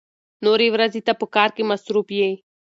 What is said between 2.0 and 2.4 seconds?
يې.